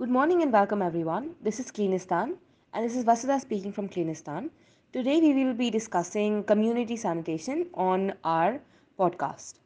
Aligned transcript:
Good 0.00 0.08
morning 0.08 0.40
and 0.40 0.50
welcome 0.50 0.80
everyone. 0.80 1.34
This 1.42 1.60
is 1.60 1.70
Cleanistan 1.70 2.36
and 2.72 2.82
this 2.82 2.96
is 2.96 3.04
Vasudha 3.04 3.38
speaking 3.38 3.70
from 3.70 3.86
Cleanistan. 3.86 4.48
Today 4.94 5.20
we 5.20 5.34
will 5.34 5.52
be 5.52 5.68
discussing 5.68 6.42
community 6.44 6.96
sanitation 6.96 7.66
on 7.74 8.14
our 8.24 8.62
podcast. 8.98 9.58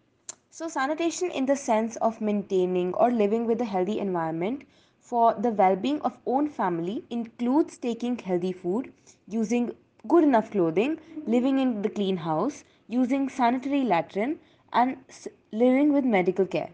So, 0.50 0.66
sanitation 0.66 1.30
in 1.30 1.46
the 1.46 1.54
sense 1.54 1.94
of 2.08 2.20
maintaining 2.20 2.94
or 2.94 3.12
living 3.12 3.46
with 3.46 3.60
a 3.60 3.64
healthy 3.64 4.00
environment 4.00 4.64
for 4.98 5.34
the 5.34 5.50
well 5.50 5.76
being 5.76 6.00
of 6.00 6.18
own 6.26 6.48
family 6.48 7.04
includes 7.10 7.78
taking 7.78 8.18
healthy 8.18 8.50
food, 8.50 8.92
using 9.28 9.70
good 10.08 10.24
enough 10.24 10.50
clothing, 10.50 10.98
living 11.28 11.60
in 11.60 11.80
the 11.82 11.88
clean 11.88 12.16
house, 12.16 12.64
using 12.88 13.28
sanitary 13.28 13.84
latrine, 13.84 14.40
and 14.72 14.96
living 15.52 15.92
with 15.92 16.04
medical 16.04 16.44
care. 16.44 16.70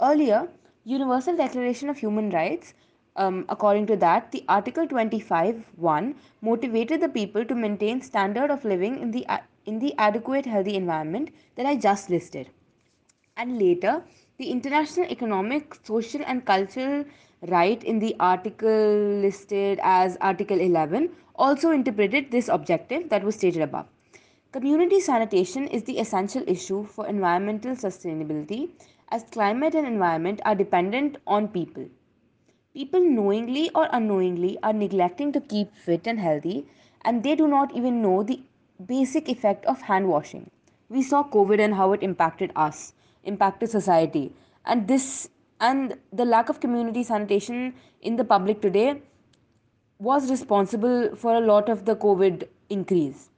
Earlier, 0.00 0.48
Universal 0.88 1.36
Declaration 1.36 1.90
of 1.90 1.98
Human 1.98 2.30
Rights, 2.30 2.72
um, 3.16 3.44
according 3.48 3.86
to 3.86 3.96
that, 3.96 4.30
the 4.30 4.44
Article 4.48 4.86
25.1 4.86 6.14
motivated 6.42 7.00
the 7.00 7.08
people 7.08 7.44
to 7.44 7.54
maintain 7.54 8.00
standard 8.02 8.50
of 8.50 8.64
living 8.64 8.98
in 9.00 9.10
the, 9.10 9.26
in 9.64 9.78
the 9.78 9.94
adequate 9.98 10.46
healthy 10.46 10.76
environment 10.76 11.30
that 11.56 11.66
I 11.66 11.76
just 11.76 12.10
listed. 12.10 12.50
And 13.36 13.58
later, 13.58 14.04
the 14.38 14.50
international 14.50 15.06
economic, 15.06 15.74
social 15.82 16.22
and 16.26 16.44
cultural 16.44 17.04
right 17.48 17.82
in 17.84 17.98
the 17.98 18.16
article 18.18 19.20
listed 19.20 19.78
as 19.82 20.16
Article 20.20 20.60
11 20.60 21.10
also 21.34 21.70
interpreted 21.70 22.30
this 22.30 22.48
objective 22.48 23.08
that 23.10 23.24
was 23.24 23.34
stated 23.34 23.62
above. 23.62 23.86
Community 24.52 25.00
sanitation 25.00 25.68
is 25.68 25.84
the 25.84 25.98
essential 25.98 26.42
issue 26.46 26.84
for 26.86 27.06
environmental 27.06 27.72
sustainability 27.76 28.70
as 29.10 29.24
climate 29.24 29.74
and 29.74 29.86
environment 29.86 30.40
are 30.44 30.54
dependent 30.54 31.18
on 31.26 31.48
people. 31.48 31.86
People 32.76 33.00
knowingly 33.00 33.70
or 33.74 33.88
unknowingly 33.90 34.58
are 34.62 34.74
neglecting 34.74 35.32
to 35.32 35.40
keep 35.40 35.74
fit 35.74 36.06
and 36.06 36.20
healthy, 36.20 36.66
and 37.06 37.22
they 37.22 37.34
do 37.34 37.48
not 37.48 37.74
even 37.74 38.02
know 38.02 38.22
the 38.22 38.42
basic 38.84 39.30
effect 39.30 39.64
of 39.64 39.80
hand 39.80 40.06
washing. 40.06 40.50
We 40.90 41.02
saw 41.02 41.24
COVID 41.24 41.58
and 41.58 41.74
how 41.74 41.94
it 41.94 42.02
impacted 42.02 42.52
us, 42.54 42.92
impacted 43.24 43.70
society, 43.70 44.34
and 44.66 44.86
this 44.86 45.30
and 45.58 45.96
the 46.12 46.26
lack 46.26 46.50
of 46.50 46.60
community 46.60 47.02
sanitation 47.02 47.72
in 48.02 48.16
the 48.16 48.24
public 48.24 48.60
today 48.60 49.00
was 49.98 50.30
responsible 50.30 51.16
for 51.16 51.34
a 51.34 51.40
lot 51.40 51.70
of 51.70 51.86
the 51.86 51.96
COVID 51.96 52.46
increase. 52.68 53.30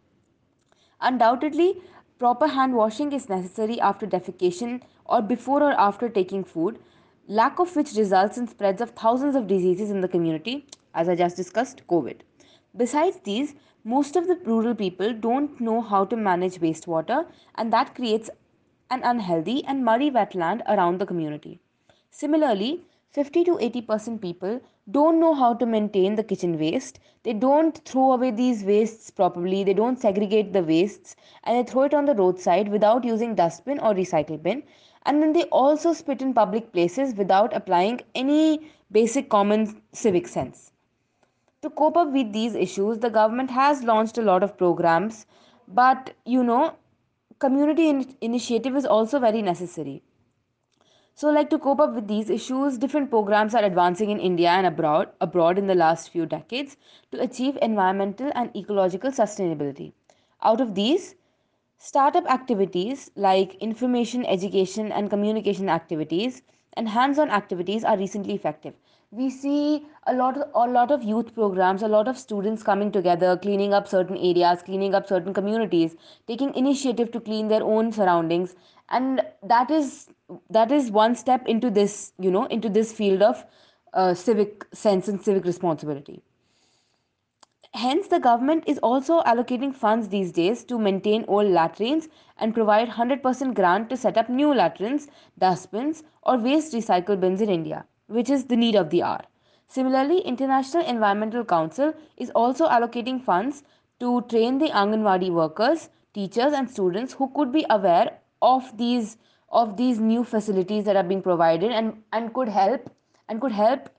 Undoubtedly, 1.01 1.81
proper 2.19 2.49
hand 2.49 2.75
washing 2.75 3.13
is 3.13 3.29
necessary 3.29 3.81
after 3.81 4.05
defecation 4.05 4.83
or 5.05 5.23
before 5.23 5.63
or 5.63 5.75
after 5.89 6.09
taking 6.09 6.43
food, 6.43 6.81
lack 7.29 7.59
of 7.59 7.77
which 7.77 7.93
results 7.93 8.39
in 8.39 8.49
spreads 8.49 8.81
of 8.81 8.91
thousands 8.91 9.37
of 9.37 9.47
diseases 9.47 9.91
in 9.91 10.01
the 10.01 10.09
community, 10.09 10.67
as 10.95 11.09
I 11.09 11.15
just 11.15 11.37
discussed, 11.37 11.87
COVID. 11.87 12.21
Besides 12.77 13.19
these, 13.23 13.55
most 13.85 14.17
of 14.17 14.27
the 14.27 14.37
rural 14.47 14.75
people 14.75 15.13
don't 15.13 15.61
know 15.61 15.83
how 15.83 16.07
to 16.07 16.17
manage 16.17 16.59
wastewater, 16.59 17.27
and 17.57 17.71
that 17.73 17.95
creates 17.95 18.31
an 18.91 19.03
unhealthy 19.05 19.63
and 19.67 19.85
muddy 19.85 20.11
wetland 20.11 20.63
around 20.67 20.99
the 20.99 21.07
community. 21.07 21.61
Similarly, 22.11 22.83
50 23.11 23.45
to 23.45 23.53
80% 23.57 24.21
people 24.23 24.61
don't 24.91 25.21
know 25.21 25.35
how 25.35 25.53
to 25.53 25.67
maintain 25.67 26.15
the 26.15 26.23
kitchen 26.23 26.59
waste. 26.59 26.99
They 27.23 27.35
don't 27.35 27.77
throw 27.85 28.13
away 28.13 28.31
these 28.31 28.65
wastes 28.65 29.11
properly. 29.11 29.65
They 29.65 29.75
don't 29.75 30.01
segregate 30.01 30.53
the 30.55 30.63
wastes 30.63 31.15
and 31.45 31.59
they 31.59 31.71
throw 31.71 31.83
it 31.83 31.95
on 31.95 32.07
the 32.07 32.15
roadside 32.15 32.69
without 32.69 33.05
using 33.05 33.35
dustbin 33.35 33.81
or 33.81 33.93
recycle 33.93 34.43
bin. 34.43 34.63
And 35.09 35.21
then 35.21 35.33
they 35.33 35.45
also 35.47 35.93
spit 35.93 36.23
in 36.23 36.35
public 36.35 36.73
places 36.73 37.15
without 37.17 37.53
applying 37.53 38.03
any 38.15 38.71
basic 38.93 39.29
common 39.29 39.83
civic 39.93 40.29
sense. 40.29 40.73
To 41.63 41.71
cope 41.71 41.97
up 41.97 42.13
with 42.13 42.33
these 42.33 42.55
issues, 42.55 42.99
the 43.01 43.11
government 43.11 43.51
has 43.51 43.83
launched 43.83 44.19
a 44.19 44.23
lot 44.23 44.45
of 44.45 44.57
programs, 44.57 45.27
but 45.67 46.15
you 46.25 46.45
know, 46.45 46.77
community 47.41 47.89
in- 47.89 48.17
initiative 48.21 48.77
is 48.77 48.87
also 48.87 49.19
very 49.19 49.43
necessary 49.43 50.03
so, 51.15 51.31
like 51.31 51.51
to 51.51 51.59
cope 51.59 51.81
up 51.81 51.95
with 51.95 52.07
these 52.07 52.31
issues, 52.31 52.79
different 52.79 53.11
programs 53.11 53.55
are 53.55 53.65
advancing 53.65 54.11
in 54.11 54.21
India 54.21 54.51
and 54.51 54.67
abroad, 54.67 55.11
abroad 55.21 55.59
in 55.59 55.67
the 55.67 55.75
last 55.75 56.11
few 56.11 56.27
decades 56.27 56.77
to 57.11 57.21
achieve 57.21 57.59
environmental 57.61 58.31
and 58.37 58.55
ecological 58.57 59.11
sustainability. 59.11 59.93
Out 60.43 60.61
of 60.61 60.77
these, 60.77 61.17
startup 61.79 62.27
activities 62.31 63.11
like 63.17 63.55
information, 63.57 64.27
education, 64.27 64.93
and 64.93 65.11
communication 65.11 65.69
activities 65.69 66.43
and 66.75 66.89
hands-on 66.89 67.31
activities 67.31 67.85
are 67.85 67.97
recently 67.97 68.35
effective. 68.35 68.75
We 69.11 69.31
see 69.31 69.87
a 70.07 70.15
lot 70.15 70.37
of 70.37 70.49
a 70.55 70.71
lot 70.71 70.91
of 70.91 71.03
youth 71.03 71.35
programs, 71.35 71.83
a 71.83 71.89
lot 71.89 72.09
of 72.09 72.19
students 72.19 72.63
coming 72.63 72.93
together, 72.93 73.37
cleaning 73.39 73.73
up 73.73 73.89
certain 73.89 74.19
areas, 74.19 74.63
cleaning 74.63 74.95
up 74.95 75.09
certain 75.09 75.33
communities, 75.33 75.97
taking 76.27 76.55
initiative 76.55 77.11
to 77.13 77.21
clean 77.21 77.49
their 77.49 77.63
own 77.63 77.91
surroundings, 77.91 78.55
and 78.91 79.23
that 79.43 79.71
is 79.71 80.11
that 80.51 80.71
is 80.71 80.91
one 80.91 81.15
step 81.15 81.47
into 81.47 81.71
this 81.71 82.13
you 82.19 82.31
know 82.31 82.45
into 82.47 82.69
this 82.69 82.93
field 82.93 83.23
of 83.23 83.45
uh, 83.95 84.13
civic 84.13 84.67
sense 84.75 85.09
and 85.09 85.23
civic 85.23 85.45
responsibility 85.45 86.23
hence 87.75 88.09
the 88.09 88.19
government 88.19 88.65
is 88.67 88.79
also 88.79 89.21
allocating 89.23 89.75
funds 89.75 90.09
these 90.09 90.33
days 90.33 90.65
to 90.65 90.79
maintain 90.79 91.25
old 91.29 91.47
latrines 91.47 92.09
and 92.39 92.55
provide 92.55 92.89
100% 92.89 93.55
grant 93.55 93.89
to 93.91 93.97
set 93.97 94.17
up 94.17 94.29
new 94.29 94.53
latrines 94.55 95.09
dustbins 95.39 96.03
or 96.23 96.37
waste 96.39 96.73
recycle 96.73 97.21
bins 97.21 97.41
in 97.41 97.51
india 97.51 97.85
which 98.07 98.31
is 98.31 98.45
the 98.47 98.57
need 98.57 98.75
of 98.75 98.91
the 98.91 99.03
hour. 99.03 99.21
Similarly 99.69 100.21
international 100.21 100.85
environmental 100.87 101.45
council 101.45 101.93
is 102.17 102.31
also 102.31 102.67
allocating 102.67 103.23
funds 103.23 103.63
to 104.01 104.23
train 104.23 104.59
the 104.59 104.71
anganwadi 104.71 105.31
workers 105.31 105.91
teachers 106.15 106.53
and 106.55 106.71
students 106.71 107.13
who 107.13 107.29
could 107.35 107.53
be 107.53 107.67
aware 107.69 108.19
of 108.41 108.77
these 108.79 109.19
of 109.51 109.77
these 109.77 109.99
new 109.99 110.25
facilities 110.25 110.85
that 110.85 110.97
are 110.97 111.03
being 111.03 111.23
provided 111.23 111.71
and 111.71 112.03
and 112.13 112.33
could 112.33 112.49
help 112.49 112.91
and 113.29 113.41
could 113.41 113.53
help 113.53 113.91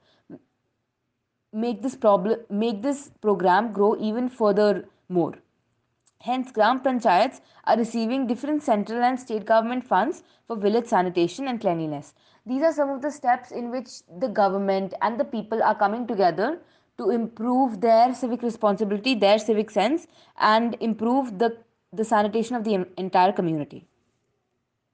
make 1.51 1.81
this 1.81 1.95
problem 1.95 2.39
make 2.49 2.81
this 2.81 3.11
program 3.21 3.71
grow 3.73 3.95
even 3.99 4.29
further 4.29 4.85
more. 5.09 5.33
Hence 6.21 6.51
gram 6.51 6.81
panchayats 6.81 7.41
are 7.63 7.77
receiving 7.77 8.27
different 8.27 8.61
central 8.61 9.01
and 9.01 9.19
state 9.19 9.45
government 9.45 9.85
funds 9.85 10.23
for 10.47 10.55
village 10.55 10.85
sanitation 10.87 11.47
and 11.47 11.61
cleanliness. 11.61 12.13
These 12.45 12.61
are 12.63 12.73
some 12.73 12.89
of 12.89 13.01
the 13.01 13.11
steps 13.11 13.51
in 13.51 13.71
which 13.71 14.01
the 14.19 14.27
government 14.27 14.93
and 15.01 15.19
the 15.19 15.25
people 15.25 15.63
are 15.63 15.75
coming 15.75 16.05
together 16.07 16.59
to 16.97 17.09
improve 17.11 17.79
their 17.81 18.13
civic 18.13 18.41
responsibility 18.41 19.15
their 19.15 19.39
civic 19.39 19.69
sense 19.71 20.07
and 20.37 20.75
improve 20.81 21.39
the 21.39 21.57
the 21.93 22.03
sanitation 22.03 22.55
of 22.55 22.63
the 22.63 22.85
entire 22.97 23.31
community 23.31 23.88